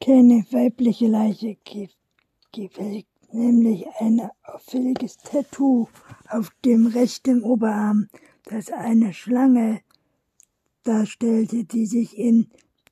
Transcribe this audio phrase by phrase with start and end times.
[0.00, 1.58] keine weibliche Leiche
[2.52, 5.88] gefällt, nämlich ein auffälliges Tattoo
[6.28, 8.08] auf dem rechten Oberarm,
[8.44, 9.82] das eine Schlange
[10.82, 12.48] darstellte, die sich in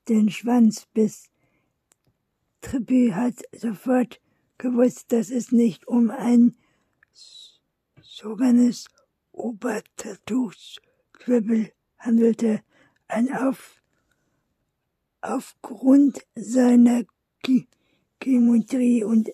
[0.07, 1.31] den Schwanz biss.
[2.61, 4.21] Trippi hat sofort
[4.57, 6.55] gewusst, dass es nicht um ein
[8.01, 8.85] sogenanntes
[9.31, 12.61] Obertattoo-Scribble handelte.
[13.07, 13.78] Ein auf,
[15.21, 17.03] aufgrund seiner
[18.19, 19.29] Geometrie und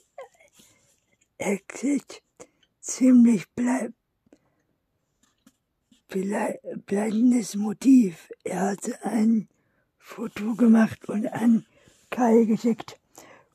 [1.38, 2.22] Exit
[2.80, 3.94] ziemlich bleib,
[6.86, 8.30] bleibendes Motiv.
[8.44, 9.50] Er hatte ein
[9.98, 11.66] Foto gemacht und an
[12.10, 13.00] Kai geschickt.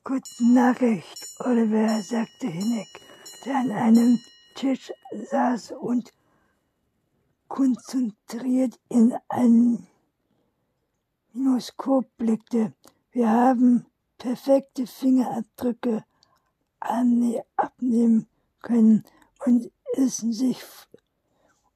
[0.05, 2.89] Gute Nachricht, Oliver, sagte Hineck,
[3.45, 4.19] der an einem
[4.57, 4.93] Tisch
[5.31, 6.13] saß und
[7.49, 9.87] konzentriert in ein
[11.33, 12.73] Minoskop blickte.
[13.13, 13.87] Wir haben
[14.19, 16.05] perfekte Fingerabdrücke
[17.57, 18.27] abnehmen
[18.61, 19.05] können
[19.45, 20.63] und es sich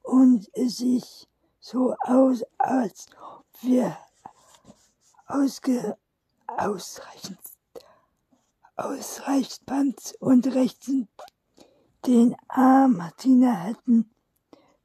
[0.03, 1.29] und es sieht
[1.61, 3.07] so aus, als
[3.61, 3.97] wir
[5.27, 5.97] ausge,
[6.47, 7.39] ausreichend,
[8.77, 10.91] ausreichend und rechts
[12.07, 14.11] den A Martina hätten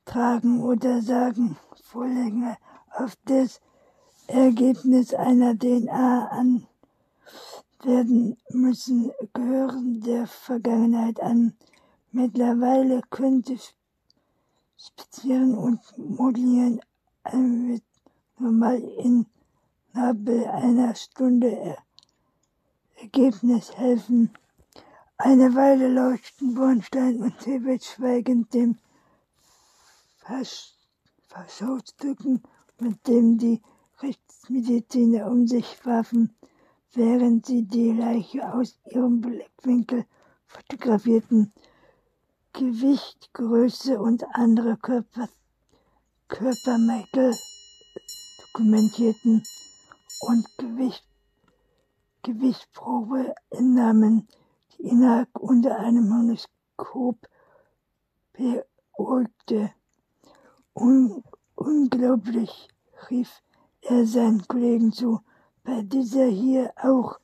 [0.06, 2.58] tragen oder sagen Vorlänge
[2.92, 3.60] auf das
[4.30, 6.68] Ergebnis einer DNA an
[7.84, 11.58] werden müssen, gehören der Vergangenheit an.
[12.12, 13.58] Mittlerweile könnte
[14.78, 16.80] Spazieren und Modellieren
[17.24, 17.84] wird
[18.38, 19.26] normal in
[19.94, 21.78] Nabel einer Stunde
[22.98, 24.32] Ergebnis helfen.
[25.18, 28.78] Eine Weile leuchten Bornstein und Tibet schweigend dem
[31.28, 32.44] Verschautsstücken,
[32.80, 33.62] mit dem die
[34.40, 36.34] Rechtsmediziner um sich warfen
[36.94, 40.06] während sie die Leiche aus ihrem Blickwinkel
[40.46, 41.52] fotografierten.
[42.54, 45.28] Gewicht, Größe und andere Körper,
[46.30, 47.36] Körpermäkel
[48.42, 49.44] dokumentierten
[50.22, 51.06] und Gewicht,
[52.24, 54.28] Gewichtprobe entnahmen,
[54.72, 57.18] die innerhalb unter einem Horoskop
[58.34, 59.72] beäugte.
[60.74, 61.24] Un
[61.56, 62.70] unglaublich,
[63.10, 63.42] rief
[63.90, 65.20] er seinen Kollegen zu.
[65.64, 67.20] Bei dieser hier auch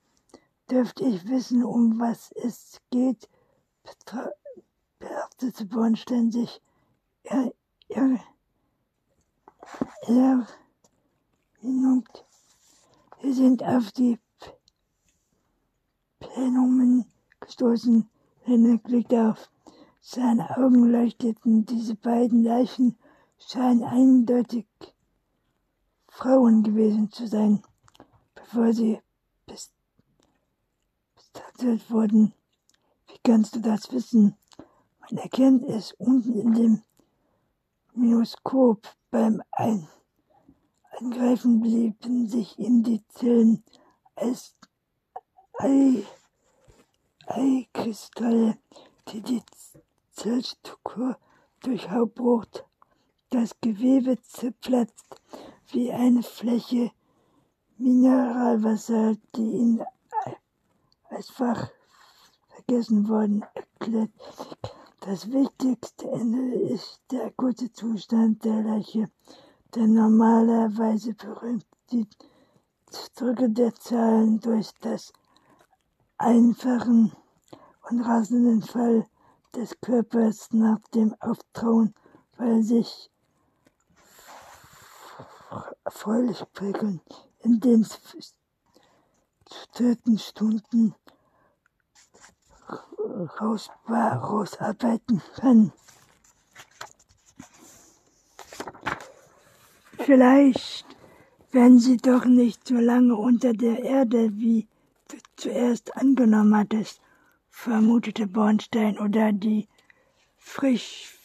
[0.70, 3.30] dürfte ich wissen, um was es geht,
[5.00, 6.62] beachtete Bornstein sich.
[7.24, 7.54] Er,
[7.90, 8.20] er,
[10.08, 10.48] er,
[11.62, 14.20] wir sind auf die
[16.20, 17.06] Plenum
[17.40, 18.10] gestoßen.
[18.42, 19.50] Henrik blickte auf.
[20.02, 21.66] Seine Augen leuchteten.
[21.66, 22.98] Diese beiden Leichen
[23.38, 24.68] scheinen eindeutig
[26.18, 27.62] Frauen gewesen zu sein
[28.34, 29.02] bevor sie
[31.16, 32.34] bestattet wurden.
[33.08, 34.38] Wie kannst du das wissen?
[35.00, 36.84] Man erkennt es unten in dem
[37.94, 39.88] Minoskop beim Ein
[40.92, 43.64] Eingreifen blieben sich in die Zellen
[44.16, 44.56] als
[45.60, 46.06] Ei
[47.28, 48.58] Eikristalle,
[49.10, 49.44] die die
[50.12, 51.18] Zellstruktur
[51.62, 52.64] durchhaucht.
[53.30, 55.06] Das Gewebe zerplatzt
[55.72, 56.92] wie eine Fläche
[57.78, 59.86] Mineralwasser, die in
[61.10, 61.70] einfach
[62.50, 64.12] vergessen worden erklärt.
[65.02, 69.10] Das wichtigste Ende ist der gute Zustand der Leiche,
[69.74, 72.08] der normalerweise berühmt die
[73.16, 75.12] Drücke der Zahlen durch das
[76.18, 77.12] einfachen
[77.90, 79.06] und rasenden Fall
[79.56, 81.94] des Körpers nach dem Auftrauen,
[82.38, 83.12] weil sich
[85.86, 87.00] erfreulich prickeln
[87.42, 87.86] in den
[89.74, 90.96] vierten Stunden
[93.40, 95.72] raus, rausarbeiten kann.
[100.00, 100.86] Vielleicht
[101.52, 104.68] werden sie doch nicht so lange unter der Erde, wie
[105.08, 107.00] du zuerst angenommen hattest,
[107.50, 109.68] vermutete Bornstein, oder die
[110.38, 111.18] Frisch,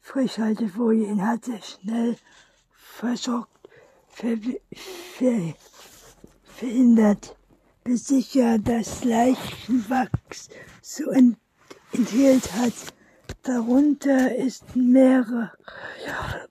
[0.00, 2.16] Frischhaltefolie hatte schnell
[2.94, 3.68] versorgt
[4.08, 4.38] ver
[5.16, 5.54] ver
[6.44, 7.36] verhindert,
[7.82, 10.48] bis sich ja das Leichenwachs
[10.80, 11.36] so ent
[11.92, 12.72] enthielt hat.
[13.42, 15.52] Darunter ist mehrere
[16.06, 16.48] Jahre.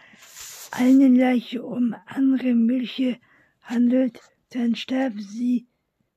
[0.71, 3.17] einen Leiche um andere Milche
[3.61, 4.19] handelt,
[4.49, 5.67] dann starb sie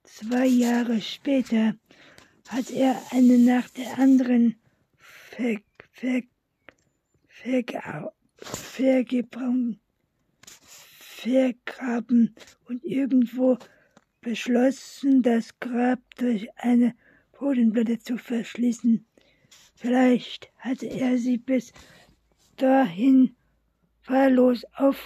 [0.02, 1.76] zwei Jahre später.
[2.48, 4.56] Hat er eine nach der anderen
[11.36, 12.34] vergraben
[12.66, 13.58] und irgendwo
[14.26, 16.96] beschlossen, das Grab durch eine
[17.38, 19.06] Bodenplatte zu verschließen.
[19.76, 21.73] Vielleicht hatte er sie bis
[22.56, 23.37] dahin
[24.05, 24.99] wahllos auf,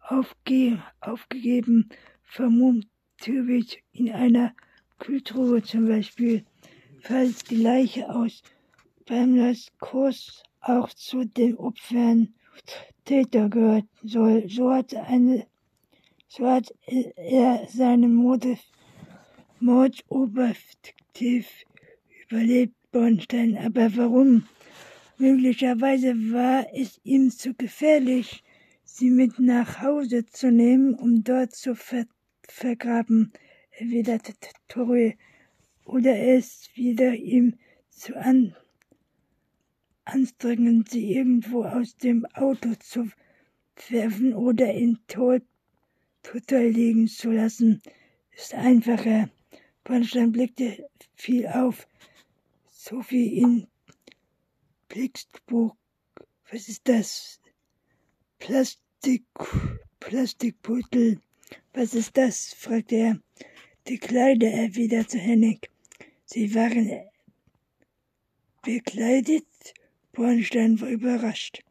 [0.00, 1.88] aufge, aufgegeben,
[2.22, 4.54] vermutlich in einer
[4.98, 6.44] Kühltruhe zum Beispiel,
[7.00, 8.42] falls die Leiche aus
[9.06, 12.34] Bämlers Kurs auch zu den Opfern
[13.06, 14.46] Täter gehört soll.
[14.50, 15.46] So hat, eine,
[16.32, 18.46] so hat er seinen Mord,
[19.58, 21.48] Mord objektiv
[22.22, 23.58] überlebt, Bornstein.
[23.58, 24.46] Aber warum?
[25.18, 28.44] Möglicherweise war es ihm zu gefährlich,
[28.84, 32.06] sie mit nach Hause zu nehmen, um dort zu ver
[32.48, 33.32] vergraben,
[33.78, 34.32] erwiderte
[34.68, 35.14] Torre,
[35.84, 37.54] oder es wieder ihm
[37.90, 38.54] zu an
[40.04, 43.10] anstrengend, sie irgendwo aus dem Auto zu
[43.88, 45.42] werfen oder in Tod
[46.22, 47.82] total liegen zu lassen,
[48.36, 49.30] ist einfacher.
[49.84, 51.86] Bernstein blickte viel auf,
[52.70, 53.66] so wie in
[54.88, 55.74] Blickbuch.
[56.50, 57.40] Was ist das?
[58.38, 59.24] Plastik,
[60.00, 61.20] Plastikbeutel.
[61.72, 62.54] Was ist das?
[62.54, 63.20] fragte er.
[63.86, 65.70] Die Kleider, erwiderte Hennig.
[66.24, 67.08] Sie waren
[68.62, 69.46] bekleidet.
[70.12, 71.62] Bornstein war überrascht.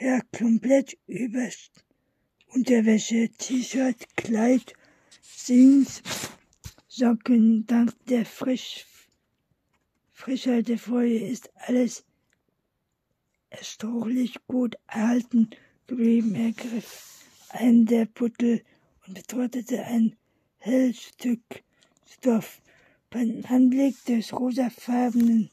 [0.00, 1.48] Ja, komplett über
[2.54, 4.72] Unterwäsche, T-Shirt, Kleid,
[5.22, 6.02] Jeans,
[6.88, 7.66] Socken.
[7.66, 8.86] Dank der Frisch
[10.18, 12.04] Frischheit der Folie ist alles
[13.50, 15.50] erstaunlich gut erhalten
[15.86, 16.34] geblieben.
[16.34, 18.64] Er griff einen der Puttel
[19.06, 20.16] und betrachtete ein
[20.58, 21.62] helles Stück
[22.04, 22.60] Stoff.
[23.10, 25.50] Beim Anblick des rosafarbenen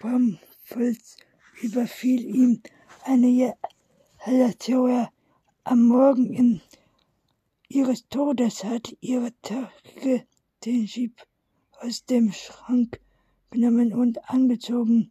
[0.00, 1.16] Baumfulls
[1.60, 2.62] überfiel ihm
[3.02, 3.56] eine
[4.20, 5.10] Hallertauer.
[5.66, 6.60] Am Morgen
[7.68, 10.26] ihres Todes hat ihre Tage
[10.62, 11.22] den Schieb
[11.80, 13.00] aus dem Schrank
[13.50, 15.10] genommen und angezogen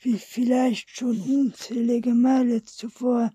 [0.00, 3.30] wie vielleicht schon unzählige Male zuvor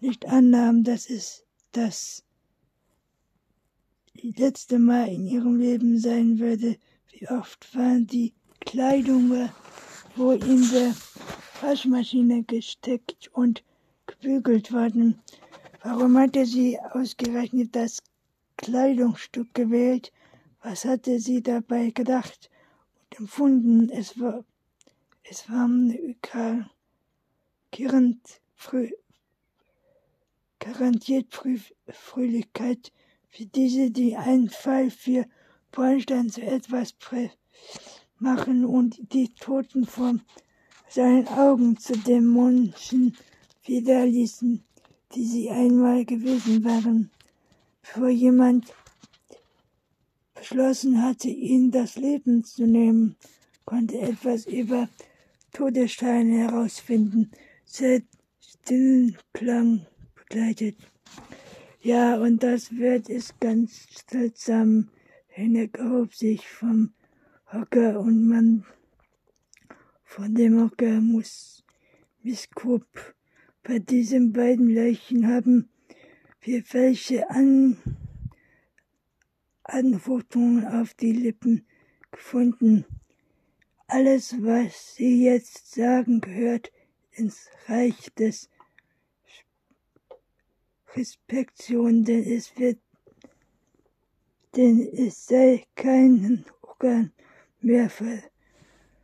[0.00, 2.24] nicht annahm, dass es das
[4.14, 6.78] letzte Mal in ihrem Leben sein würde.
[7.12, 9.48] Wie oft waren die Kleidung
[10.16, 10.96] wohl in der
[11.60, 13.62] Waschmaschine gesteckt und
[14.06, 15.22] gebügelt worden.
[15.88, 18.02] Warum hatte sie ausgerechnet das
[18.56, 20.12] Kleidungsstück gewählt?
[20.60, 22.50] Was hatte sie dabei gedacht
[23.04, 23.88] und empfunden?
[23.90, 24.44] Es war
[25.22, 26.16] es war eine
[30.58, 31.32] garantiert
[31.88, 32.92] Fröhlichkeit
[33.28, 35.24] für diese, die einen Fall für
[35.70, 36.96] Bornstein zu etwas
[38.18, 40.16] machen und die Toten vor
[40.88, 41.92] seinen Augen zu
[42.34, 43.16] Menschen
[43.62, 44.65] wieder ließen,
[45.16, 47.10] die sie einmal gewesen waren,
[47.80, 48.72] bevor jemand
[50.34, 53.16] beschlossen hatte, ihnen das Leben zu nehmen,
[53.64, 54.90] konnte etwas über
[55.54, 57.30] Todessteine herausfinden,
[57.64, 58.02] sehr
[58.40, 60.76] stillen Klang begleitet.
[61.80, 64.90] Ja, und das wird es ganz seltsam.
[65.28, 66.92] Henneck erhob sich vom
[67.50, 68.64] Hocker und man
[70.04, 71.64] von dem Hocker muss
[72.22, 73.15] Miss Coop.
[73.66, 75.68] Bei diesen beiden Leichen haben
[76.40, 77.76] wir welche An
[79.64, 81.66] Antwortungen auf die Lippen
[82.12, 82.84] gefunden.
[83.88, 86.70] Alles, was Sie jetzt sagen, gehört
[87.10, 88.48] ins Reich des
[90.94, 92.78] Respektion, denn es wird,
[94.54, 97.10] denn es sei kein Organ
[97.60, 97.90] mehr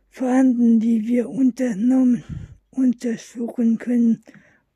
[0.09, 2.23] vorhanden, die wir unternommen,
[2.71, 4.23] untersuchen können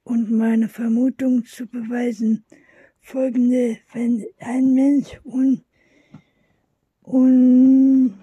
[0.08, 2.46] und meine Vermutung zu beweisen.
[3.02, 5.66] Folgende, wenn ein Mensch un,
[7.04, 8.18] un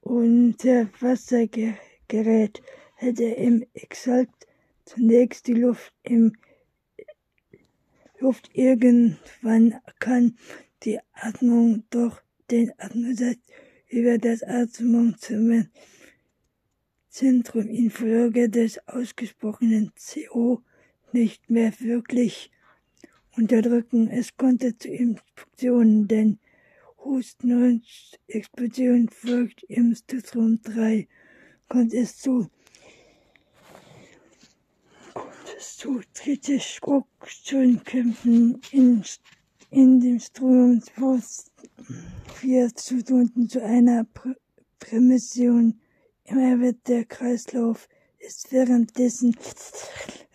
[0.00, 2.62] Unterwassergerät
[2.94, 4.30] hätte im Exalt
[4.86, 6.32] zunächst die Luft im
[8.18, 10.38] Luft irgendwann kann
[10.84, 12.16] die Atmung durch
[12.50, 13.36] den Atmosphäre
[13.88, 14.42] über das
[17.16, 20.60] Atmungszentrum infolge des ausgesprochenen CO
[21.12, 22.50] nicht mehr wirklich
[23.38, 24.10] unterdrücken.
[24.10, 26.38] Es konnte zu Infektionen, denn
[26.98, 27.86] Husten und
[28.28, 31.08] Explosion folgt im Strom 3,
[31.68, 32.50] kommt es zu
[35.58, 39.02] zu Trittschruckkämpfen in,
[39.70, 40.82] in dem Strom
[42.34, 44.34] 4 zu Stunden zu einer Pr
[44.78, 45.80] Prämission.
[46.26, 49.36] Immer wird der Kreislauf ist währenddessen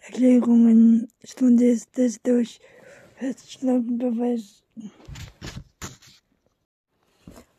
[0.05, 2.61] Erklärungen Stunde ist es durch
[3.19, 4.63] Beweis.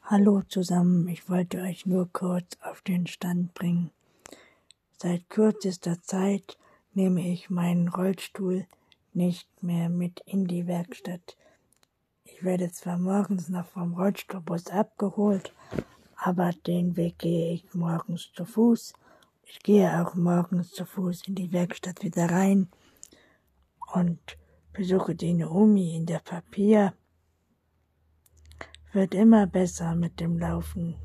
[0.04, 3.90] Hallo zusammen, ich wollte euch nur kurz auf den Stand bringen.
[4.96, 6.56] Seit kürzester Zeit
[6.94, 8.66] nehme ich meinen Rollstuhl
[9.12, 11.36] nicht mehr mit in die Werkstatt.
[12.24, 15.52] Ich werde zwar morgens noch vom Rollstuhlbus abgeholt,
[16.24, 18.92] aber den Weg gehe ich morgens zu Fuß.
[19.44, 22.68] Ich gehe auch morgens zu Fuß in die Werkstatt wieder rein
[23.92, 24.38] und
[24.72, 26.94] besuche die Naomi in der Papier.
[28.92, 30.96] Wird immer besser mit dem Laufen.